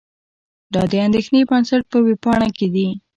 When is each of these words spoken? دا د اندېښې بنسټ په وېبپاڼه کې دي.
دا 0.73 0.83
د 0.91 0.93
اندېښې 1.05 1.39
بنسټ 1.49 1.81
په 1.91 1.97
وېبپاڼه 2.05 2.49
کې 2.57 2.67
دي. 2.73 2.87